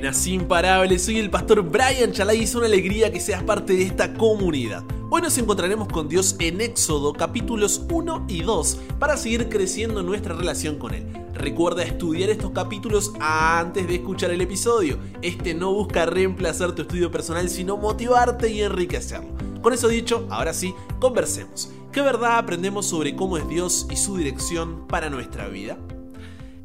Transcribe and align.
Buenas, 0.00 0.26
imparables, 0.28 1.02
soy 1.04 1.18
el 1.18 1.28
pastor 1.28 1.60
Brian 1.60 2.12
Chalai 2.12 2.38
y 2.38 2.44
es 2.44 2.54
una 2.54 2.64
alegría 2.64 3.12
que 3.12 3.20
seas 3.20 3.42
parte 3.42 3.74
de 3.74 3.82
esta 3.82 4.14
comunidad. 4.14 4.82
Hoy 5.10 5.20
nos 5.20 5.36
encontraremos 5.36 5.88
con 5.88 6.08
Dios 6.08 6.36
en 6.38 6.62
Éxodo 6.62 7.12
capítulos 7.12 7.82
1 7.92 8.24
y 8.26 8.40
2 8.40 8.78
para 8.98 9.18
seguir 9.18 9.50
creciendo 9.50 10.02
nuestra 10.02 10.34
relación 10.34 10.78
con 10.78 10.94
Él. 10.94 11.06
Recuerda 11.34 11.82
estudiar 11.82 12.30
estos 12.30 12.52
capítulos 12.52 13.12
antes 13.20 13.86
de 13.86 13.96
escuchar 13.96 14.30
el 14.30 14.40
episodio. 14.40 14.96
Este 15.20 15.52
no 15.52 15.70
busca 15.74 16.06
reemplazar 16.06 16.74
tu 16.74 16.80
estudio 16.80 17.10
personal, 17.10 17.50
sino 17.50 17.76
motivarte 17.76 18.48
y 18.48 18.62
enriquecerlo. 18.62 19.34
Con 19.60 19.74
eso 19.74 19.88
dicho, 19.88 20.26
ahora 20.30 20.54
sí, 20.54 20.74
conversemos. 20.98 21.70
¿Qué 21.92 22.00
verdad 22.00 22.38
aprendemos 22.38 22.86
sobre 22.86 23.14
cómo 23.14 23.36
es 23.36 23.46
Dios 23.50 23.86
y 23.90 23.96
su 23.96 24.16
dirección 24.16 24.86
para 24.88 25.10
nuestra 25.10 25.48
vida? 25.48 25.76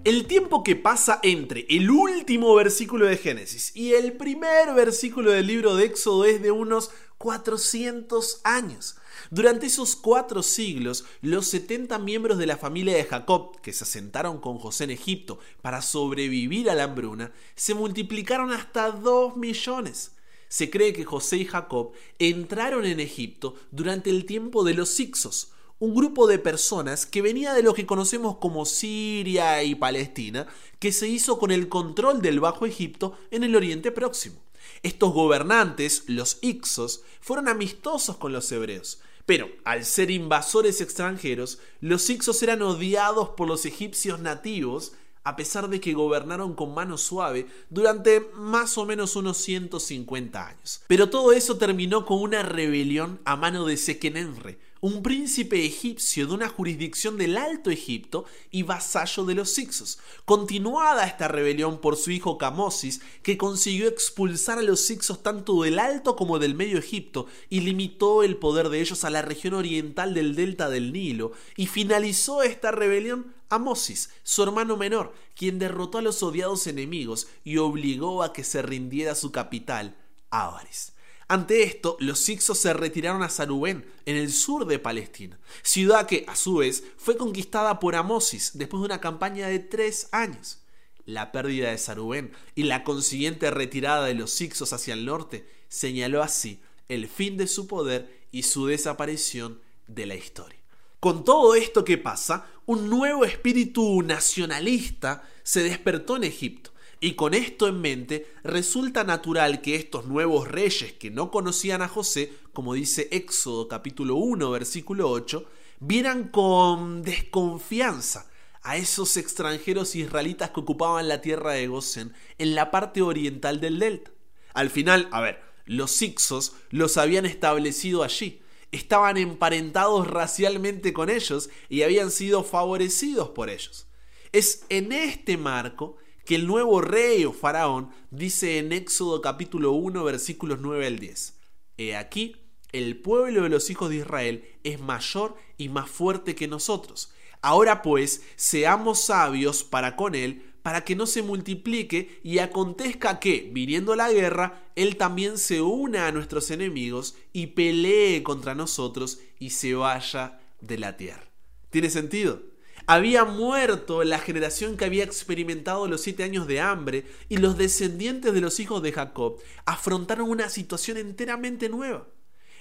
El 0.06 0.28
tiempo 0.28 0.64
que 0.64 0.76
pasa 0.76 1.20
entre 1.24 1.66
el 1.68 1.90
último 1.90 2.54
versículo 2.54 3.08
de 3.08 3.18
Génesis 3.18 3.76
y 3.76 3.96
el 3.96 4.14
primer 4.14 4.72
versículo 4.76 5.32
del 5.32 5.48
libro 5.48 5.76
de 5.76 5.86
Éxodo 5.86 6.26
es 6.26 6.44
de 6.44 6.52
unos 6.52 6.92
400 7.18 8.42
años. 8.44 8.98
Durante 9.32 9.66
esos 9.66 9.96
cuatro 9.96 10.44
siglos, 10.44 11.06
los 11.22 11.48
70 11.48 11.98
miembros 11.98 12.38
de 12.38 12.46
la 12.46 12.56
familia 12.56 12.96
de 12.96 13.04
Jacob, 13.04 13.60
que 13.62 13.74
se 13.74 13.84
asentaron 13.84 14.40
con 14.40 14.60
José 14.60 14.84
en 14.84 14.92
Egipto 14.92 15.40
para 15.64 15.82
sobrevivir 15.82 16.70
a 16.70 16.76
la 16.76 16.84
hambruna, 16.84 17.32
se 17.56 17.74
multiplicaron 17.74 18.52
hasta 18.52 18.92
2 18.92 19.38
millones. 19.38 20.12
Se 20.50 20.70
cree 20.70 20.94
que 20.94 21.04
José 21.04 21.38
y 21.38 21.46
Jacob 21.46 21.94
entraron 22.20 22.86
en 22.86 23.00
Egipto 23.00 23.56
durante 23.72 24.12
el 24.12 24.28
tiempo 24.28 24.64
de 24.64 24.76
los 24.76 25.00
Ixos, 25.00 25.55
un 25.80 25.94
grupo 25.94 26.28
de 26.28 26.40
personas 26.40 27.06
que 27.06 27.22
venía 27.22 27.54
de 27.54 27.64
lo 27.64 27.74
que 27.74 27.86
conocemos 27.86 28.38
como 28.38 28.66
Siria 28.66 29.62
y 29.64 29.76
Palestina, 29.76 30.48
que 30.80 30.92
se 30.92 31.08
hizo 31.08 31.38
con 31.38 31.52
el 31.52 31.68
control 31.68 32.22
del 32.22 32.40
Bajo 32.40 32.66
Egipto 32.66 33.18
en 33.32 33.44
el 33.44 33.56
Oriente 33.56 33.92
Próximo. 33.92 34.38
Estos 34.84 35.14
gobernantes, 35.14 36.04
los 36.08 36.38
Ixos, 36.42 37.04
fueron 37.20 37.50
amistosos 37.50 38.18
con 38.18 38.32
los 38.32 38.52
hebreos, 38.52 39.02
pero 39.26 39.50
al 39.66 39.84
ser 39.84 40.12
invasores 40.12 40.80
extranjeros, 40.80 41.60
los 41.82 42.10
Ixos 42.10 42.42
eran 42.44 42.62
odiados 42.62 43.30
por 43.30 43.48
los 43.48 43.66
egipcios 43.66 44.20
nativos 44.20 44.94
a 45.26 45.36
pesar 45.36 45.68
de 45.70 45.82
que 45.82 45.94
gobernaron 45.94 46.54
con 46.54 46.74
mano 46.74 47.00
suave 47.00 47.48
durante 47.72 48.30
más 48.36 48.78
o 48.78 48.86
menos 48.86 49.16
unos 49.16 49.38
150 49.38 50.48
años. 50.48 50.82
Pero 50.88 51.10
todo 51.10 51.34
eso 51.34 51.58
terminó 51.58 52.06
con 52.06 52.22
una 52.22 52.44
rebelión 52.44 53.20
a 53.26 53.36
mano 53.36 53.66
de 53.66 53.76
Sekenenre, 53.76 54.60
un 54.86 55.02
príncipe 55.02 55.66
egipcio 55.66 56.28
de 56.28 56.36
una 56.36 56.48
jurisdicción 56.48 57.18
del 57.18 57.38
Alto 57.38 57.72
Egipto 57.72 58.26
y 58.52 58.62
vasallo 58.62 59.26
de 59.26 59.34
los 59.34 59.58
Ixos. 59.58 59.98
Continuada 60.26 61.08
esta 61.08 61.28
rebelión 61.28 61.82
por 61.82 61.98
su 61.98 62.12
hijo 62.12 62.38
Camosis, 62.38 63.02
que 63.24 63.36
consiguió 63.36 63.88
expulsar 63.88 64.60
a 64.60 64.62
los 64.62 64.88
Ixos 64.92 65.24
tanto 65.24 65.64
del 65.64 65.80
Alto 65.80 66.16
como 66.16 66.38
del 66.38 66.54
Medio 66.54 66.78
Egipto 66.78 67.26
y 67.50 67.62
limitó 67.62 68.22
el 68.22 68.38
poder 68.38 68.70
de 68.70 68.80
ellos 68.80 69.04
a 69.06 69.10
la 69.10 69.24
región 69.24 69.56
oriental 69.56 70.14
del 70.14 70.36
delta 70.36 70.70
del 70.70 70.94
Nilo, 70.94 71.32
y 71.56 71.66
finalizó 71.66 72.44
esta 72.44 72.70
rebelión 72.70 73.34
a 73.50 73.58
Mosis, 73.58 74.12
su 74.22 74.44
hermano 74.44 74.78
menor, 74.78 75.16
quien 75.36 75.58
derrotó 75.58 75.98
a 75.98 76.04
los 76.04 76.22
odiados 76.22 76.68
enemigos 76.68 77.28
y 77.44 77.58
obligó 77.58 78.22
a 78.22 78.34
que 78.34 78.44
se 78.44 78.62
rindiera 78.62 79.16
su 79.16 79.32
capital, 79.32 79.98
Ávares. 80.30 80.95
Ante 81.28 81.64
esto, 81.64 81.98
los 82.00 82.30
Ixos 82.30 82.60
se 82.60 82.74
retiraron 82.74 83.24
a 83.24 83.30
Sarubén, 83.30 83.86
en 84.06 84.16
el 84.16 84.32
sur 84.32 84.68
de 84.68 84.78
Palestina, 84.78 85.40
ciudad 85.64 86.06
que, 86.06 86.24
a 86.28 86.36
su 86.36 86.58
vez, 86.58 86.84
fue 86.98 87.18
conquistada 87.18 87.80
por 87.80 87.96
Amosis 87.96 88.52
después 88.54 88.82
de 88.82 88.86
una 88.86 89.02
campaña 89.02 89.48
de 89.48 89.58
tres 89.58 90.08
años. 90.12 90.60
La 91.06 91.32
pérdida 91.32 91.72
de 91.72 91.78
Sarubén 91.80 92.32
y 92.54 92.64
la 92.64 92.84
consiguiente 92.84 93.50
retirada 93.50 94.06
de 94.06 94.14
los 94.14 94.40
Ixos 94.40 94.72
hacia 94.74 94.94
el 94.94 95.06
norte 95.06 95.48
señaló 95.68 96.22
así 96.22 96.62
el 96.90 97.08
fin 97.08 97.38
de 97.38 97.48
su 97.48 97.68
poder 97.68 98.28
y 98.32 98.44
su 98.44 98.68
desaparición 98.68 99.62
de 99.88 100.06
la 100.06 100.16
historia. 100.16 100.60
Con 101.00 101.24
todo 101.24 101.56
esto 101.56 101.84
que 101.86 101.98
pasa, 101.98 102.48
un 102.66 102.90
nuevo 102.90 103.26
espíritu 103.26 104.02
nacionalista 104.02 105.24
se 105.44 105.64
despertó 105.64 106.18
en 106.18 106.24
Egipto. 106.24 106.72
Y 107.06 107.14
con 107.14 107.36
esto 107.36 107.68
en 107.68 107.82
mente, 107.82 108.34
resulta 108.44 109.04
natural 109.04 109.62
que 109.62 109.76
estos 109.76 110.08
nuevos 110.08 110.48
reyes 110.48 110.94
que 110.94 111.12
no 111.12 111.30
conocían 111.30 111.84
a 111.84 111.88
José, 111.88 112.34
como 112.52 112.74
dice 112.74 113.10
Éxodo 113.12 113.68
capítulo 113.68 114.16
1 114.16 114.50
versículo 114.50 115.12
8, 115.12 115.46
vieran 115.82 116.30
con 116.30 117.04
desconfianza 117.04 118.28
a 118.64 118.78
esos 118.78 119.18
extranjeros 119.18 119.96
israelitas 119.96 120.50
que 120.50 120.62
ocupaban 120.62 121.08
la 121.08 121.22
tierra 121.22 121.52
de 121.52 121.68
Gosén 121.68 122.12
en 122.40 122.56
la 122.56 122.72
parte 122.72 123.04
oriental 123.04 123.62
del 123.62 123.78
delta. 123.78 124.10
Al 124.56 124.72
final, 124.72 125.08
a 125.12 125.22
ver, 125.22 125.44
los 125.66 126.02
Ixos 126.02 126.54
los 126.72 126.98
habían 126.98 127.28
establecido 127.28 128.02
allí, 128.02 128.42
estaban 128.72 129.18
emparentados 129.18 130.08
racialmente 130.08 130.92
con 130.92 131.12
ellos 131.12 131.52
y 131.70 131.84
habían 131.84 132.10
sido 132.10 132.44
favorecidos 132.44 133.30
por 133.30 133.52
ellos. 133.52 133.86
Es 134.32 134.66
en 134.70 134.92
este 134.92 135.38
marco 135.38 135.98
que 136.26 136.36
el 136.36 136.48
nuevo 136.48 136.82
rey 136.82 137.24
o 137.24 137.32
faraón 137.32 137.92
dice 138.10 138.58
en 138.58 138.72
Éxodo 138.72 139.22
capítulo 139.22 139.72
1 139.72 140.04
versículos 140.04 140.60
9 140.60 140.88
al 140.88 141.00
10. 141.00 141.36
He 141.78 141.96
aquí, 141.96 142.38
el 142.72 142.98
pueblo 143.00 143.44
de 143.44 143.50
los 143.50 143.70
hijos 143.70 143.90
de 143.90 143.98
Israel 143.98 144.44
es 144.64 144.80
mayor 144.82 145.36
y 145.58 145.70
más 145.70 145.90
fuerte 145.90 146.36
que 146.36 146.48
nosotros. 146.48 147.14
Ahora 147.42 147.84
pues, 147.84 148.24
seamos 148.36 149.04
sabios 149.04 149.64
para 149.64 149.96
con 149.96 150.16
él, 150.16 150.42
para 150.64 150.84
que 150.84 150.96
no 150.96 151.06
se 151.06 151.22
multiplique 151.22 152.20
y 152.24 152.40
acontezca 152.40 153.20
que, 153.20 153.52
viniendo 153.54 153.96
la 153.96 154.12
guerra, 154.12 154.64
él 154.76 154.98
también 154.98 155.38
se 155.38 155.62
una 155.62 156.08
a 156.08 156.12
nuestros 156.12 156.50
enemigos 156.50 157.16
y 157.34 157.48
pelee 157.48 158.24
contra 158.24 158.56
nosotros 158.56 159.20
y 159.38 159.52
se 159.52 159.76
vaya 159.76 160.40
de 160.60 160.80
la 160.80 160.98
tierra. 160.98 161.30
¿Tiene 161.70 161.92
sentido? 161.92 162.55
Había 162.88 163.26
muerto 163.26 164.04
la 164.04 164.20
generación 164.20 164.78
que 164.78 164.86
había 164.86 165.04
experimentado 165.04 165.88
los 165.88 166.02
siete 166.02 166.24
años 166.24 166.46
de 166.46 166.62
hambre 166.62 167.06
y 167.30 167.38
los 167.38 167.58
descendientes 167.58 168.32
de 168.32 168.42
los 168.42 168.60
hijos 168.60 168.84
de 168.84 168.92
Jacob 168.92 169.40
afrontaron 169.66 170.30
una 170.30 170.50
situación 170.50 170.98
enteramente 170.98 171.68
nueva. 171.68 172.08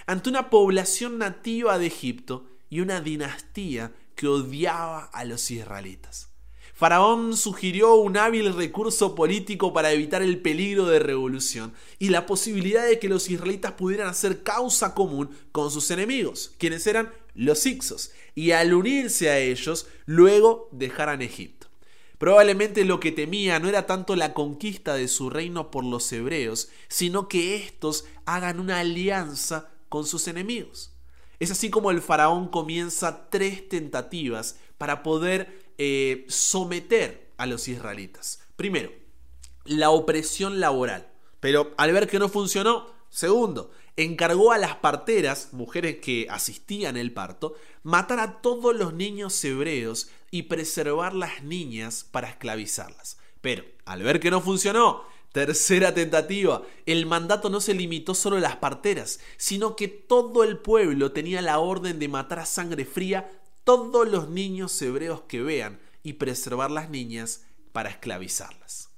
Ante 0.06 0.30
una 0.30 0.48
población 0.48 1.18
nativa 1.18 1.78
de 1.78 1.86
Egipto 1.86 2.46
y 2.70 2.80
una 2.80 3.02
dinastía 3.02 3.92
que 4.14 4.26
odiaba 4.26 5.04
a 5.04 5.24
los 5.24 5.50
israelitas. 5.50 6.30
Faraón 6.72 7.36
sugirió 7.36 7.94
un 7.94 8.16
hábil 8.16 8.52
recurso 8.54 9.14
político 9.14 9.72
para 9.72 9.92
evitar 9.92 10.22
el 10.22 10.41
peligro 10.41 10.86
de 10.86 10.98
revolución 10.98 11.72
y 11.98 12.08
la 12.08 12.26
posibilidad 12.26 12.84
de 12.86 12.98
que 12.98 13.08
los 13.08 13.30
israelitas 13.30 13.72
pudieran 13.72 14.08
hacer 14.08 14.42
causa 14.42 14.94
común 14.94 15.30
con 15.52 15.70
sus 15.70 15.91
enemigos, 15.91 16.52
quienes 16.58 16.86
eran 16.86 17.12
los 17.34 17.67
Ixos, 17.67 18.12
y 18.34 18.53
al 18.53 18.75
unirse 18.75 19.31
a 19.31 19.39
ellos, 19.39 19.87
luego 20.06 20.69
dejaran 20.72 21.22
Egipto. 21.22 21.69
Probablemente 22.19 22.84
lo 22.84 23.00
que 23.00 23.12
temía 23.12 23.59
no 23.59 23.69
era 23.69 23.87
tanto 23.87 24.17
la 24.17 24.34
conquista 24.34 24.95
de 24.95 25.09
su 25.09 25.31
reino 25.31 25.71
por 25.71 25.84
los 25.84 26.11
hebreos, 26.12 26.71
sino 26.89 27.28
que 27.28 27.56
éstos 27.56 28.05
hagan 28.25 28.61
una 28.61 28.81
alianza 28.81 29.71
con 29.89 30.06
sus 30.06 30.28
enemigos. 30.28 30.93
Es 31.41 31.50
así 31.50 31.71
como 31.71 31.91
el 31.91 32.00
faraón 32.00 32.49
comienza 32.49 33.28
tres 33.31 33.69
tentativas 33.69 34.56
para 34.78 35.03
poder 35.03 35.65
eh, 35.77 36.25
someter 36.28 37.31
a 37.37 37.47
los 37.47 37.66
israelitas. 37.69 38.41
Primero, 38.56 38.93
la 39.65 39.91
opresión 39.91 40.61
laboral. 40.61 41.09
Pero 41.41 41.75
al 41.77 41.93
ver 41.93 42.09
que 42.09 42.19
no 42.19 42.28
funcionó, 42.28 42.94
segundo, 43.14 43.70
encargó 43.97 44.50
a 44.50 44.58
las 44.58 44.75
parteras, 44.75 45.50
mujeres 45.52 45.98
que 45.98 46.26
asistían 46.28 46.97
el 46.97 47.12
parto, 47.12 47.54
matar 47.84 48.19
a 48.19 48.41
todos 48.41 48.75
los 48.75 48.92
niños 48.92 49.42
hebreos 49.44 50.10
y 50.32 50.42
preservar 50.42 51.14
las 51.14 51.44
niñas 51.44 52.04
para 52.10 52.28
esclavizarlas. 52.28 53.19
Pero, 53.41 53.62
al 53.84 54.03
ver 54.03 54.18
que 54.18 54.33
no 54.33 54.41
funcionó, 54.41 55.04
tercera 55.30 55.94
tentativa, 55.94 56.62
el 56.86 57.06
mandato 57.06 57.50
no 57.50 57.60
se 57.60 57.74
limitó 57.74 58.15
solo 58.16 58.39
a 58.39 58.41
las 58.41 58.56
parteras, 58.56 59.21
sino 59.36 59.77
que 59.77 59.86
todo 59.86 60.42
el 60.42 60.59
pueblo 60.59 61.12
tenía 61.12 61.41
la 61.41 61.60
orden 61.60 62.00
de 62.00 62.09
matar 62.09 62.41
a 62.41 62.47
sangre 62.47 62.84
fría 62.84 63.30
todos 63.62 64.09
los 64.09 64.28
niños 64.28 64.83
hebreos 64.83 65.22
que 65.28 65.41
vean 65.41 65.78
y 66.03 66.15
preservar 66.15 66.72
las 66.72 66.91
niñas 66.91 67.44
para 67.71 67.91
esclavizarlas. 67.91 68.91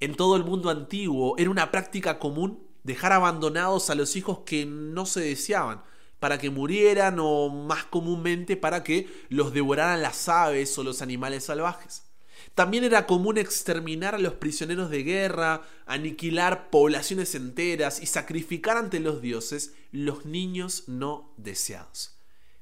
En 0.00 0.14
todo 0.14 0.36
el 0.36 0.44
mundo 0.44 0.70
antiguo 0.70 1.36
era 1.36 1.50
una 1.50 1.70
práctica 1.70 2.18
común 2.18 2.69
dejar 2.82 3.12
abandonados 3.12 3.90
a 3.90 3.94
los 3.94 4.16
hijos 4.16 4.40
que 4.46 4.66
no 4.66 5.06
se 5.06 5.20
deseaban, 5.20 5.82
para 6.20 6.38
que 6.38 6.50
murieran 6.50 7.16
o 7.18 7.48
más 7.48 7.84
comúnmente 7.84 8.56
para 8.56 8.84
que 8.84 9.08
los 9.30 9.52
devoraran 9.52 10.02
las 10.02 10.28
aves 10.28 10.76
o 10.78 10.84
los 10.84 11.02
animales 11.02 11.44
salvajes. 11.44 12.02
También 12.54 12.84
era 12.84 13.06
común 13.06 13.38
exterminar 13.38 14.14
a 14.14 14.18
los 14.18 14.34
prisioneros 14.34 14.90
de 14.90 15.02
guerra, 15.02 15.62
aniquilar 15.86 16.68
poblaciones 16.70 17.34
enteras 17.34 18.02
y 18.02 18.06
sacrificar 18.06 18.76
ante 18.76 19.00
los 19.00 19.22
dioses 19.22 19.72
los 19.92 20.26
niños 20.26 20.84
no 20.86 21.32
deseados. 21.36 22.16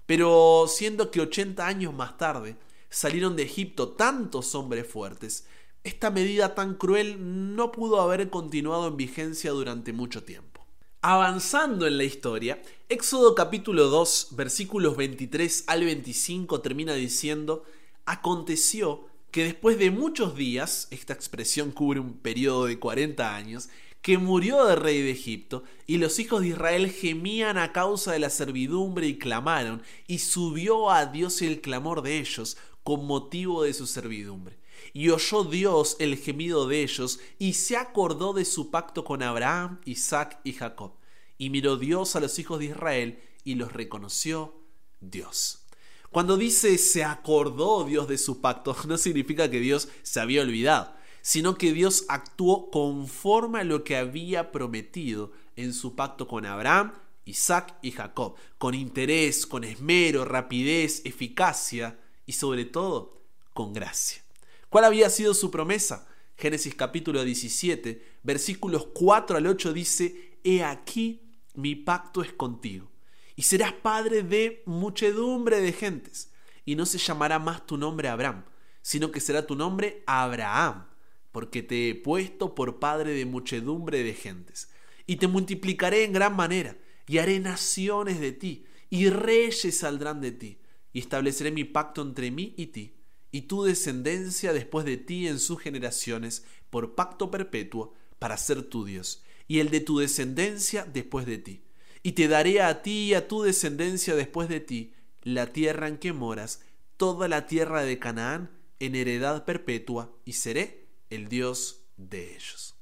Pero 0.07 0.67
siendo 0.69 1.11
que 1.11 1.21
80 1.21 1.67
años 1.67 1.93
más 1.93 2.17
tarde 2.17 2.57
salieron 2.91 3.37
de 3.37 3.43
Egipto 3.43 3.91
tantos 3.91 4.55
hombres 4.55 4.87
fuertes, 4.87 5.47
esta 5.85 6.11
medida 6.11 6.55
tan 6.55 6.75
cruel 6.75 7.17
no 7.57 7.73
pudo 7.73 8.01
haber 8.01 8.31
continuado 8.31 8.89
en 8.89 8.97
vigencia 8.97 9.53
durante 9.53 9.93
mucho 9.93 10.25
tiempo. 10.25 10.67
Avanzando 11.01 11.87
en 11.87 11.97
la 11.97 12.05
historia, 12.05 12.61
Éxodo 12.89 13.35
capítulo 13.35 13.89
2, 13.89 14.29
versículos 14.33 14.97
23 14.97 15.65
al 15.69 15.85
25 15.85 16.61
termina 16.61 16.95
diciendo, 16.95 17.65
aconteció 18.05 19.07
que 19.31 19.45
después 19.45 19.79
de 19.79 19.91
muchos 19.91 20.35
días, 20.35 20.89
esta 20.91 21.13
expresión 21.13 21.71
cubre 21.71 22.01
un 22.01 22.15
periodo 22.15 22.67
de 22.67 22.79
40 22.79 23.37
años, 23.37 23.69
que 24.03 24.19
murió 24.19 24.69
el 24.71 24.81
rey 24.81 25.03
de 25.03 25.11
Egipto, 25.11 25.65
y 25.87 25.99
los 25.99 26.19
hijos 26.19 26.41
de 26.43 26.49
Israel 26.49 26.91
gemían 26.91 27.59
a 27.59 27.73
causa 27.73 28.13
de 28.13 28.19
la 28.19 28.31
servidumbre 28.31 29.07
y 29.07 29.19
clamaron, 29.19 29.83
y 30.07 30.19
subió 30.19 30.91
a 30.91 31.07
Dios 31.07 31.43
el 31.43 31.61
clamor 31.61 32.03
de 32.03 32.19
ellos 32.19 32.57
con 32.83 33.07
motivo 33.07 33.63
de 33.63 33.75
su 33.75 33.87
servidumbre. 33.87 34.57
Y 34.93 35.11
oyó 35.11 35.45
Dios 35.45 35.97
el 35.99 36.17
gemido 36.17 36.67
de 36.67 36.83
ellos, 36.83 37.21
y 37.39 37.55
se 37.55 37.77
acordó 37.77 38.33
de 38.33 38.45
su 38.45 38.71
pacto 38.71 39.05
con 39.05 39.23
Abraham, 39.23 39.81
Isaac 39.85 40.41
y 40.45 40.53
Jacob. 40.53 40.93
Y 41.37 41.51
miró 41.51 41.77
Dios 41.77 42.17
a 42.17 42.21
los 42.21 42.39
hijos 42.39 42.59
de 42.59 42.67
Israel, 42.67 43.21
y 43.45 43.55
los 43.55 43.73
reconoció 43.73 44.55
Dios. 45.01 45.65
Cuando 46.11 46.37
dice 46.37 46.79
se 46.79 47.05
acordó 47.05 47.85
Dios 47.85 48.09
de 48.09 48.19
su 48.19 48.41
pacto, 48.41 48.77
no 48.87 48.99
significa 48.99 49.51
que 49.51 49.61
Dios 49.61 49.89
se 50.03 50.21
había 50.21 50.43
olvidado, 50.43 50.95
sino 51.23 51.57
que 51.57 51.73
Dios 51.73 52.05
actuó 52.09 52.71
conforme 52.71 53.61
a 53.61 53.65
lo 53.65 53.85
que 53.85 53.97
había 53.97 54.51
prometido 54.51 55.33
en 55.57 55.75
su 55.75 55.95
pacto 55.95 56.27
con 56.27 56.47
Abraham, 56.47 56.93
Isaac 57.25 57.77
y 57.83 57.91
Jacob, 57.91 58.37
con 58.57 58.75
interés, 58.75 59.47
con 59.47 59.65
esmero, 59.65 60.25
rapidez, 60.25 61.03
eficacia 61.05 61.99
y 62.25 62.33
sobre 62.33 62.65
todo 62.65 63.23
con 63.53 63.73
gracia. 63.75 64.23
¿Cuál 64.69 64.85
había 64.85 65.09
sido 65.09 65.33
su 65.33 65.51
promesa? 65.51 66.07
Génesis 66.37 66.75
capítulo 66.75 67.25
17, 67.25 68.19
versículos 68.23 68.89
4 68.93 69.39
al 69.39 69.47
8 69.47 69.73
dice, 69.73 70.39
He 70.45 70.63
aquí 70.63 71.23
mi 71.55 71.75
pacto 71.75 72.23
es 72.23 72.33
contigo, 72.35 72.91
y 73.35 73.43
serás 73.43 73.73
padre 73.73 74.23
de 74.23 74.63
muchedumbre 74.67 75.61
de 75.63 75.73
gentes, 75.73 76.33
y 76.67 76.77
no 76.77 76.85
se 76.85 76.99
llamará 76.99 77.39
más 77.39 77.67
tu 77.67 77.79
nombre 77.79 78.09
Abraham, 78.09 78.45
sino 78.83 79.11
que 79.11 79.21
será 79.21 79.47
tu 79.47 79.57
nombre 79.57 80.03
Abraham, 80.07 80.87
porque 81.33 81.63
te 81.63 81.89
he 81.89 81.95
puesto 81.95 82.55
por 82.55 82.79
padre 82.79 83.13
de 83.13 83.25
muchedumbre 83.25 84.05
de 84.05 84.13
gentes, 84.13 84.69
y 85.07 85.17
te 85.17 85.29
multiplicaré 85.29 86.05
en 86.05 86.13
gran 86.13 86.37
manera, 86.37 86.77
y 87.07 87.19
haré 87.19 87.41
naciones 87.41 88.21
de 88.21 88.33
ti, 88.33 88.67
y 88.91 89.09
reyes 89.09 89.79
saldrán 89.79 90.21
de 90.21 90.33
ti, 90.33 90.59
y 90.93 90.99
estableceré 90.99 91.53
mi 91.53 91.65
pacto 91.65 92.03
entre 92.03 92.31
mí 92.31 92.53
y 92.59 92.67
ti 92.67 92.98
y 93.31 93.43
tu 93.43 93.65
descendencia 93.65 94.53
después 94.53 94.85
de 94.85 94.97
ti 94.97 95.29
en 95.29 95.39
sus 95.39 95.61
generaciones, 95.61 96.45
por 96.71 96.95
pacto 96.95 97.31
perpetuo, 97.31 97.95
para 98.19 98.37
ser 98.37 98.63
tu 98.63 98.85
Dios, 98.85 99.23
y 99.47 99.61
el 99.61 99.71
de 99.71 99.81
tu 99.81 99.99
descendencia 99.99 100.85
después 100.85 101.27
de 101.27 101.39
ti. 101.39 101.63
Y 102.03 102.13
te 102.13 102.29
daré 102.29 102.63
a 102.63 102.83
ti 102.83 103.09
y 103.09 103.15
a 103.15 103.29
tu 103.29 103.43
descendencia 103.43 104.15
después 104.15 104.49
de 104.49 104.61
ti 104.61 104.95
la 105.23 105.53
tierra 105.53 105.89
en 105.89 105.99
que 105.99 106.13
moras, 106.13 106.63
toda 106.97 107.29
la 107.29 107.47
tierra 107.47 107.83
de 107.83 107.99
Canaán, 107.99 108.51
en 108.81 108.95
heredad 108.95 109.45
perpetua, 109.45 110.13
y 110.25 110.35
seré 110.35 110.87
el 111.11 111.29
Dios 111.29 111.83
de 111.97 112.35
ellos. 112.35 112.77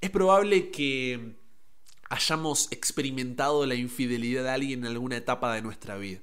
Es 0.00 0.10
probable 0.10 0.70
que 0.70 1.36
hayamos 2.08 2.68
experimentado 2.72 3.66
la 3.66 3.74
infidelidad 3.74 4.44
de 4.44 4.50
alguien 4.50 4.80
en 4.80 4.92
alguna 4.92 5.16
etapa 5.16 5.54
de 5.54 5.62
nuestra 5.62 5.96
vida. 5.96 6.20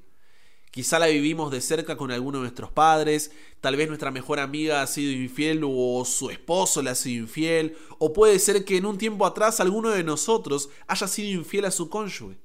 Quizá 0.78 1.00
la 1.00 1.08
vivimos 1.08 1.50
de 1.50 1.60
cerca 1.60 1.98
con 1.98 2.12
alguno 2.12 2.38
de 2.38 2.44
nuestros 2.44 2.72
padres, 2.72 3.32
tal 3.62 3.76
vez 3.76 3.88
nuestra 3.88 4.12
mejor 4.12 4.40
amiga 4.40 4.84
ha 4.84 4.86
sido 4.86 5.12
infiel 5.12 5.64
o 5.66 6.06
su 6.06 6.30
esposo 6.30 6.84
le 6.84 6.92
ha 6.92 6.94
sido 6.94 7.24
infiel, 7.24 7.76
o 7.98 8.14
puede 8.14 8.38
ser 8.38 8.64
que 8.64 8.78
en 8.78 8.86
un 8.86 9.00
tiempo 9.00 9.26
atrás 9.26 9.60
alguno 9.60 9.90
de 9.90 10.04
nosotros 10.04 10.70
haya 10.86 11.08
sido 11.08 11.32
infiel 11.32 11.66
a 11.66 11.72
su 11.72 11.90
cónyuge. 11.90 12.38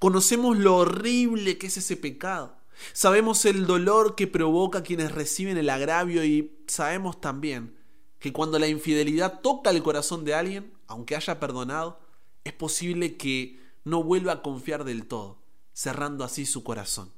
Conocemos 0.00 0.58
lo 0.58 0.78
horrible 0.78 1.58
que 1.58 1.68
es 1.68 1.76
ese 1.76 1.96
pecado. 1.96 2.56
Sabemos 2.92 3.44
el 3.44 3.68
dolor 3.68 4.16
que 4.16 4.26
provoca 4.26 4.82
quienes 4.82 5.12
reciben 5.12 5.56
el 5.56 5.70
agravio 5.70 6.24
y 6.24 6.58
sabemos 6.66 7.20
también 7.20 7.76
que 8.18 8.32
cuando 8.32 8.58
la 8.58 8.66
infidelidad 8.66 9.42
toca 9.42 9.70
el 9.70 9.84
corazón 9.84 10.24
de 10.24 10.34
alguien, 10.34 10.72
aunque 10.88 11.14
haya 11.14 11.38
perdonado, 11.38 12.00
es 12.42 12.52
posible 12.52 13.16
que 13.16 13.60
no 13.84 14.02
vuelva 14.02 14.32
a 14.32 14.42
confiar 14.42 14.82
del 14.82 15.06
todo, 15.06 15.38
cerrando 15.72 16.24
así 16.24 16.46
su 16.46 16.64
corazón. 16.64 17.14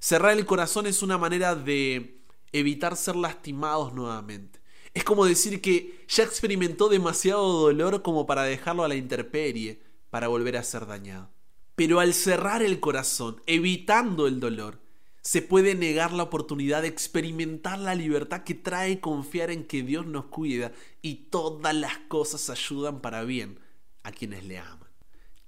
Cerrar 0.00 0.36
el 0.36 0.46
corazón 0.46 0.86
es 0.86 1.02
una 1.02 1.18
manera 1.18 1.54
de 1.54 2.22
evitar 2.52 2.96
ser 2.96 3.16
lastimados 3.16 3.92
nuevamente. 3.92 4.60
Es 4.94 5.04
como 5.04 5.24
decir 5.24 5.60
que 5.60 6.04
ya 6.08 6.24
experimentó 6.24 6.88
demasiado 6.88 7.60
dolor 7.60 8.02
como 8.02 8.26
para 8.26 8.42
dejarlo 8.42 8.84
a 8.84 8.88
la 8.88 8.94
intemperie, 8.94 9.82
para 10.10 10.28
volver 10.28 10.56
a 10.56 10.62
ser 10.62 10.86
dañado. 10.86 11.30
Pero 11.74 12.00
al 12.00 12.14
cerrar 12.14 12.62
el 12.62 12.80
corazón, 12.80 13.42
evitando 13.46 14.26
el 14.26 14.40
dolor, 14.40 14.80
se 15.20 15.42
puede 15.42 15.74
negar 15.74 16.12
la 16.12 16.22
oportunidad 16.24 16.82
de 16.82 16.88
experimentar 16.88 17.78
la 17.78 17.94
libertad 17.94 18.44
que 18.44 18.54
trae 18.54 19.00
confiar 19.00 19.50
en 19.50 19.66
que 19.66 19.82
Dios 19.82 20.06
nos 20.06 20.26
cuida 20.26 20.72
y 21.02 21.26
todas 21.30 21.74
las 21.74 21.98
cosas 22.08 22.48
ayudan 22.50 23.00
para 23.00 23.24
bien 23.24 23.58
a 24.04 24.10
quienes 24.10 24.44
le 24.44 24.58
aman. 24.58 24.88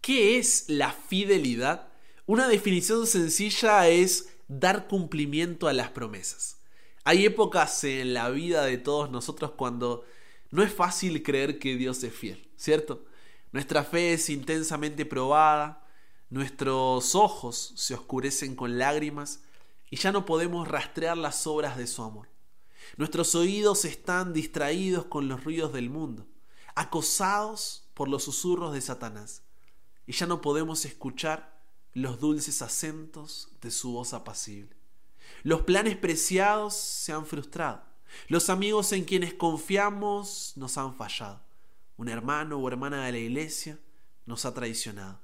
¿Qué 0.01 0.39
es 0.39 0.67
la 0.69 0.93
fidelidad? 0.93 1.89
Una 2.27 2.47
definición 2.47 3.07
sencilla 3.07 3.89
es 3.89 4.29
dar 4.51 4.89
cumplimiento 4.89 5.69
a 5.69 5.73
las 5.73 5.91
promesas. 5.91 6.59
Hay 7.05 7.25
épocas 7.25 7.85
en 7.85 8.15
la 8.15 8.31
vida 8.31 8.65
de 8.65 8.79
todos 8.79 9.09
nosotros 9.09 9.53
cuando 9.53 10.05
no 10.51 10.65
es 10.65 10.73
fácil 10.73 11.23
creer 11.23 11.61
que 11.61 11.77
Dios 11.77 12.03
es 12.03 12.13
fiel, 12.13 12.51
¿cierto? 12.57 13.05
Nuestra 13.53 13.85
fe 13.85 14.13
es 14.13 14.29
intensamente 14.29 15.07
probada, 15.07 15.87
nuestros 16.31 17.15
ojos 17.15 17.73
se 17.77 17.95
oscurecen 17.95 18.57
con 18.57 18.77
lágrimas 18.77 19.41
y 19.89 19.97
ya 19.97 20.11
no 20.11 20.27
podemos 20.27 20.67
rastrear 20.67 21.17
las 21.17 21.47
obras 21.47 21.77
de 21.77 21.87
su 21.87 22.03
amor. 22.03 22.29
Nuestros 22.97 23.37
oídos 23.37 23.85
están 23.85 24.33
distraídos 24.33 25.05
con 25.05 25.29
los 25.29 25.45
ruidos 25.45 25.73
del 25.73 25.91
mundo, 25.91 26.27
acosados 26.75 27.89
por 27.95 28.09
los 28.09 28.25
susurros 28.25 28.73
de 28.73 28.81
Satanás, 28.81 29.45
y 30.09 30.13
ya 30.13 30.27
no 30.27 30.41
podemos 30.41 30.85
escuchar 30.85 31.60
los 31.95 32.21
dulces 32.21 32.63
acentos 32.63 33.49
de 33.61 33.71
su 33.71 33.93
voz 33.93 34.13
apacible. 34.13 34.77
Los 35.43 35.63
planes 35.63 35.97
preciados 35.97 36.75
se 36.75 37.13
han 37.13 37.27
frustrado. 37.27 37.83
Los 38.29 38.51
amigos 38.51 38.93
en 38.93 39.05
quienes 39.05 39.35
confiamos 39.35 40.53
nos 40.57 40.77
han 40.79 40.95
fallado. 40.95 41.43
Un 41.97 42.09
hermano 42.09 42.59
o 42.59 42.69
hermana 42.69 43.05
de 43.05 43.13
la 43.13 43.19
iglesia 43.19 43.79
nos 44.27 44.45
ha 44.45 44.55
traicionado. 44.55 45.21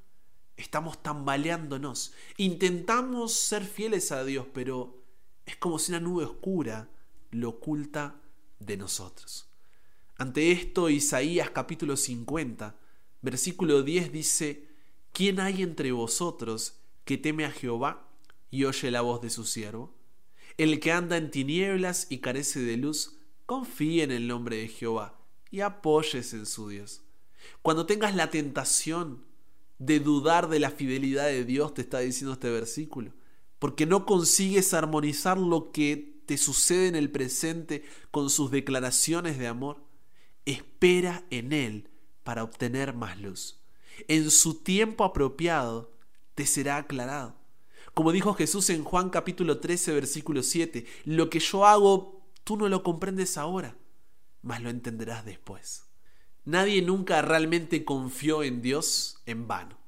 Estamos 0.56 1.02
tambaleándonos. 1.02 2.12
Intentamos 2.36 3.34
ser 3.34 3.64
fieles 3.64 4.12
a 4.12 4.24
Dios, 4.24 4.46
pero 4.52 5.02
es 5.44 5.56
como 5.56 5.78
si 5.78 5.92
una 5.92 6.00
nube 6.00 6.24
oscura 6.24 6.88
lo 7.30 7.50
oculta 7.50 8.20
de 8.58 8.76
nosotros. 8.76 9.48
Ante 10.18 10.50
esto, 10.52 10.88
Isaías 10.88 11.50
capítulo 11.50 11.96
50, 11.96 12.74
versículo 13.20 13.82
10 13.82 14.12
dice, 14.12 14.65
¿Quién 15.16 15.40
hay 15.40 15.62
entre 15.62 15.92
vosotros 15.92 16.74
que 17.06 17.16
teme 17.16 17.46
a 17.46 17.50
Jehová 17.50 18.06
y 18.50 18.64
oye 18.64 18.90
la 18.90 19.00
voz 19.00 19.22
de 19.22 19.30
su 19.30 19.46
siervo? 19.46 19.94
El 20.58 20.78
que 20.78 20.92
anda 20.92 21.16
en 21.16 21.30
tinieblas 21.30 22.06
y 22.10 22.18
carece 22.18 22.60
de 22.60 22.76
luz, 22.76 23.16
confíe 23.46 24.02
en 24.02 24.10
el 24.10 24.28
nombre 24.28 24.58
de 24.58 24.68
Jehová 24.68 25.18
y 25.50 25.60
apóyese 25.60 26.36
en 26.36 26.44
su 26.44 26.68
Dios. 26.68 27.00
Cuando 27.62 27.86
tengas 27.86 28.14
la 28.14 28.30
tentación 28.30 29.24
de 29.78 30.00
dudar 30.00 30.50
de 30.50 30.60
la 30.60 30.70
fidelidad 30.70 31.28
de 31.28 31.46
Dios, 31.46 31.72
te 31.72 31.80
está 31.80 32.00
diciendo 32.00 32.34
este 32.34 32.50
versículo, 32.50 33.14
porque 33.58 33.86
no 33.86 34.04
consigues 34.04 34.74
armonizar 34.74 35.38
lo 35.38 35.72
que 35.72 36.20
te 36.26 36.36
sucede 36.36 36.88
en 36.88 36.94
el 36.94 37.10
presente 37.10 37.84
con 38.10 38.28
sus 38.28 38.50
declaraciones 38.50 39.38
de 39.38 39.46
amor, 39.46 39.82
espera 40.44 41.24
en 41.30 41.54
Él 41.54 41.88
para 42.22 42.44
obtener 42.44 42.92
más 42.92 43.18
luz 43.18 43.62
en 44.08 44.30
su 44.30 44.54
tiempo 44.62 45.04
apropiado 45.04 45.92
te 46.34 46.46
será 46.46 46.76
aclarado. 46.76 47.36
Como 47.94 48.12
dijo 48.12 48.34
Jesús 48.34 48.68
en 48.70 48.84
Juan 48.84 49.10
capítulo 49.10 49.58
13, 49.58 49.92
versículo 49.94 50.42
7, 50.42 50.84
lo 51.04 51.30
que 51.30 51.40
yo 51.40 51.64
hago, 51.64 52.26
tú 52.44 52.56
no 52.56 52.68
lo 52.68 52.82
comprendes 52.82 53.38
ahora, 53.38 53.76
mas 54.42 54.60
lo 54.62 54.68
entenderás 54.68 55.24
después. 55.24 55.84
Nadie 56.44 56.82
nunca 56.82 57.22
realmente 57.22 57.84
confió 57.84 58.42
en 58.42 58.62
Dios 58.62 59.22
en 59.26 59.48
vano. 59.48 59.78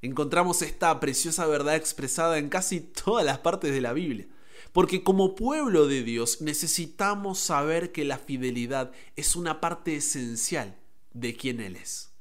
Encontramos 0.00 0.62
esta 0.62 0.98
preciosa 0.98 1.46
verdad 1.46 1.76
expresada 1.76 2.38
en 2.38 2.48
casi 2.48 2.80
todas 2.80 3.24
las 3.24 3.38
partes 3.38 3.72
de 3.72 3.80
la 3.80 3.92
Biblia. 3.92 4.26
Porque 4.72 5.04
como 5.04 5.34
pueblo 5.34 5.86
de 5.86 6.02
Dios 6.02 6.40
necesitamos 6.40 7.38
saber 7.38 7.92
que 7.92 8.04
la 8.04 8.18
fidelidad 8.18 8.92
es 9.16 9.36
una 9.36 9.60
parte 9.60 9.94
esencial 9.96 10.76
de 11.12 11.36
quien 11.36 11.60
Él 11.60 11.76
es. 11.76 12.11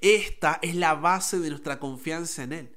Esta 0.00 0.58
es 0.62 0.74
la 0.74 0.94
base 0.94 1.38
de 1.38 1.50
nuestra 1.50 1.78
confianza 1.78 2.42
en 2.42 2.52
Él. 2.52 2.76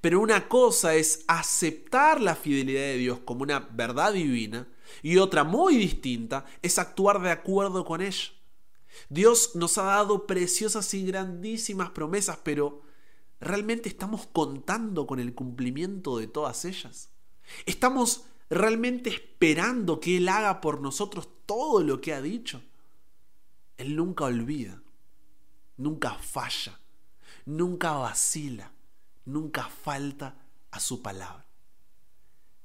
Pero 0.00 0.20
una 0.20 0.48
cosa 0.48 0.94
es 0.94 1.24
aceptar 1.26 2.20
la 2.20 2.36
fidelidad 2.36 2.82
de 2.82 2.98
Dios 2.98 3.20
como 3.24 3.42
una 3.42 3.60
verdad 3.60 4.12
divina 4.12 4.68
Y 5.02 5.16
otra 5.16 5.44
muy 5.44 5.76
distinta 5.76 6.44
es 6.62 6.78
actuar 6.78 7.20
de 7.22 7.30
acuerdo 7.30 7.84
con 7.84 8.02
ella. 8.02 8.32
Dios 9.08 9.54
nos 9.54 9.78
ha 9.78 9.84
dado 9.84 10.26
preciosas 10.26 10.92
y 10.94 11.06
grandísimas 11.06 11.90
promesas, 11.90 12.38
pero 12.42 12.82
¿realmente 13.40 13.88
estamos 13.88 14.26
contando 14.26 15.06
con 15.06 15.20
el 15.20 15.34
cumplimiento 15.34 16.18
de 16.18 16.26
todas 16.26 16.64
ellas? 16.64 17.10
¿Estamos 17.66 18.24
realmente 18.48 19.10
esperando 19.10 20.00
que 20.00 20.16
Él 20.16 20.28
haga 20.28 20.60
por 20.60 20.80
nosotros 20.80 21.28
todo 21.46 21.82
lo 21.82 22.00
que 22.00 22.12
ha 22.12 22.20
dicho? 22.20 22.62
Él 23.78 23.96
nunca 23.96 24.24
olvida, 24.24 24.82
nunca 25.80 26.14
falla, 26.14 26.78
nunca 27.46 27.92
vacila, 27.92 28.70
nunca 29.24 29.68
falta 29.68 30.36
a 30.70 30.78
su 30.78 31.00
palabra. 31.00 31.46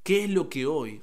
¿Qué 0.04 0.26
es 0.26 0.30
lo 0.30 0.50
que 0.50 0.66
hoy 0.66 1.02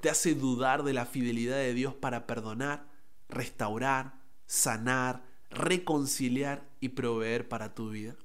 te 0.00 0.08
hace 0.08 0.34
dudar 0.34 0.84
de 0.84 0.94
la 0.94 1.06
fidelidad 1.06 1.56
de 1.56 1.74
Dios 1.74 1.94
para 1.94 2.26
perdonar, 2.26 2.88
restaurar, 3.28 4.14
sanar, 4.46 5.24
reconciliar 5.50 6.68
y 6.80 6.90
proveer 6.90 7.48
para 7.48 7.74
tu 7.74 7.90
vida. 7.90 8.16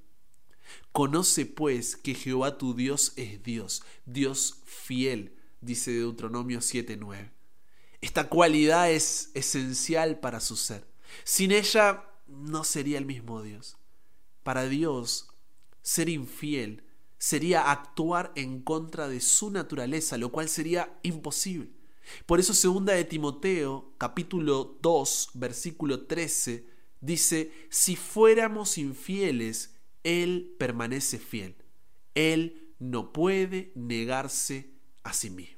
Conoce 0.91 1.46
pues 1.46 1.96
que 1.96 2.15
Jehová 2.15 2.58
tu 2.58 2.75
Dios 2.75 3.13
es 3.17 3.44
Dios, 3.44 3.84
Dios 4.05 4.62
fiel, 4.65 5.36
dice 5.62 5.91
Deuteronomio 5.91 6.62
7:9. 6.62 7.32
Esta 8.01 8.29
cualidad 8.29 8.91
es 8.91 9.32
esencial 9.34 10.20
para 10.20 10.39
su 10.39 10.55
ser. 10.55 10.86
Sin 11.24 11.51
ella 11.51 12.05
no 12.27 12.63
sería 12.63 12.98
el 12.98 13.05
mismo 13.05 13.41
Dios. 13.41 13.77
Para 14.44 14.67
Dios, 14.67 15.29
ser 15.82 16.10
infiel 16.10 16.84
sería 17.17 17.72
actuar 17.72 18.32
en 18.36 18.62
contra 18.62 19.08
de 19.08 19.20
su 19.20 19.50
naturaleza, 19.50 20.17
lo 20.17 20.32
cual 20.32 20.50
sería 20.50 21.00
imposible. 21.03 21.72
Por 22.25 22.39
eso 22.39 22.53
segunda 22.53 22.94
de 22.94 23.03
Timoteo, 23.03 23.94
capítulo 23.98 24.77
2, 24.82 25.32
versículo 25.34 26.05
13, 26.05 26.67
dice, 27.01 27.51
si 27.70 27.96
fuéramos 27.96 28.77
infieles, 28.77 29.75
Él 30.03 30.55
permanece 30.60 31.17
fiel. 31.17 31.55
Él 32.13 32.74
no 32.79 33.12
puede 33.12 33.72
negarse 33.75 34.72
a 35.03 35.13
sí 35.13 35.29
mismo. 35.29 35.58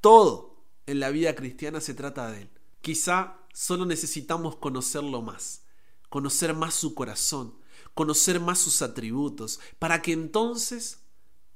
Todo 0.00 0.62
en 0.86 1.00
la 1.00 1.10
vida 1.10 1.34
cristiana 1.34 1.80
se 1.80 1.94
trata 1.94 2.30
de 2.30 2.42
Él. 2.42 2.50
Quizá 2.80 3.38
solo 3.52 3.84
necesitamos 3.84 4.56
conocerlo 4.56 5.22
más, 5.22 5.65
conocer 6.08 6.54
más 6.54 6.74
su 6.74 6.94
corazón, 6.94 7.54
conocer 7.94 8.40
más 8.40 8.58
sus 8.58 8.82
atributos, 8.82 9.60
para 9.78 10.02
que 10.02 10.12
entonces 10.12 11.02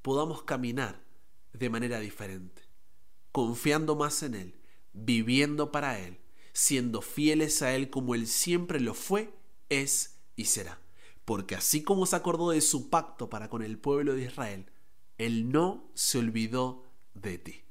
podamos 0.03 0.43
caminar 0.43 1.05
de 1.53 1.71
manera 1.71 2.01
diferente 2.01 2.71
confiando 3.33 3.97
más 3.97 4.23
en 4.23 4.35
Él, 4.35 4.55
viviendo 4.93 5.71
para 5.71 5.99
Él, 5.99 6.19
siendo 6.53 7.03
fieles 7.03 7.63
a 7.63 7.75
Él 7.75 7.91
como 7.91 8.15
Él 8.15 8.27
siempre 8.27 8.81
lo 8.81 8.95
fue, 8.95 9.33
es 9.69 10.19
y 10.37 10.47
será. 10.47 10.81
Porque 11.25 11.55
así 11.55 11.83
como 11.83 12.07
se 12.07 12.17
acordó 12.17 12.51
de 12.51 12.61
su 12.61 12.91
pacto 12.91 13.31
para 13.31 13.49
con 13.49 13.63
el 13.63 13.79
pueblo 13.79 14.15
de 14.15 14.25
Israel, 14.25 14.67
Él 15.19 15.51
no 15.51 15.91
se 15.95 16.19
olvidó 16.19 16.85
de 17.15 17.39
ti. 17.39 17.63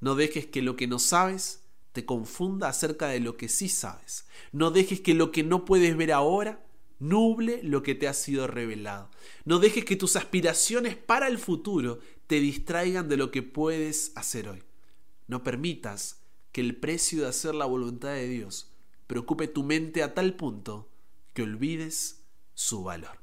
No 0.00 0.14
dejes 0.14 0.46
que 0.46 0.62
lo 0.62 0.76
que 0.76 0.86
no 0.86 0.98
sabes 0.98 1.65
te 1.96 2.04
confunda 2.04 2.68
acerca 2.68 3.08
de 3.08 3.20
lo 3.20 3.38
que 3.38 3.48
sí 3.48 3.70
sabes. 3.70 4.26
No 4.52 4.70
dejes 4.70 5.00
que 5.00 5.14
lo 5.14 5.32
que 5.32 5.42
no 5.42 5.64
puedes 5.64 5.96
ver 5.96 6.12
ahora 6.12 6.62
nuble 6.98 7.60
lo 7.62 7.82
que 7.82 7.94
te 7.94 8.06
ha 8.06 8.12
sido 8.12 8.46
revelado. 8.46 9.10
No 9.46 9.60
dejes 9.60 9.86
que 9.86 9.96
tus 9.96 10.14
aspiraciones 10.14 10.94
para 10.94 11.26
el 11.26 11.38
futuro 11.38 12.00
te 12.26 12.38
distraigan 12.38 13.08
de 13.08 13.16
lo 13.16 13.30
que 13.30 13.42
puedes 13.42 14.12
hacer 14.14 14.46
hoy. 14.50 14.62
No 15.26 15.42
permitas 15.42 16.20
que 16.52 16.60
el 16.60 16.76
precio 16.76 17.22
de 17.22 17.28
hacer 17.28 17.54
la 17.54 17.64
voluntad 17.64 18.10
de 18.10 18.28
Dios 18.28 18.74
preocupe 19.06 19.48
tu 19.48 19.62
mente 19.62 20.02
a 20.02 20.12
tal 20.12 20.34
punto 20.34 20.90
que 21.32 21.44
olvides 21.44 22.26
su 22.52 22.82
valor. 22.82 23.22